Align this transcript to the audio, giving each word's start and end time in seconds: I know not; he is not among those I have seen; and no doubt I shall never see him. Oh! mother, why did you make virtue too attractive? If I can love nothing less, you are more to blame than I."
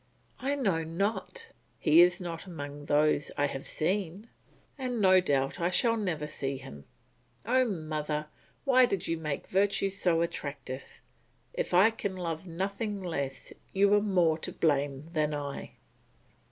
I 0.39 0.55
know 0.55 0.83
not; 0.83 1.49
he 1.77 2.01
is 2.01 2.19
not 2.19 2.47
among 2.47 2.85
those 2.85 3.29
I 3.37 3.45
have 3.45 3.67
seen; 3.67 4.29
and 4.75 4.99
no 4.99 5.19
doubt 5.19 5.59
I 5.61 5.69
shall 5.69 5.95
never 5.95 6.25
see 6.25 6.57
him. 6.57 6.85
Oh! 7.45 7.65
mother, 7.65 8.25
why 8.65 8.87
did 8.87 9.07
you 9.07 9.17
make 9.19 9.45
virtue 9.45 9.91
too 9.91 10.21
attractive? 10.23 11.01
If 11.53 11.75
I 11.75 11.91
can 11.91 12.15
love 12.15 12.47
nothing 12.47 13.03
less, 13.03 13.53
you 13.73 13.93
are 13.93 14.01
more 14.01 14.39
to 14.39 14.51
blame 14.51 15.11
than 15.13 15.35
I." 15.35 15.75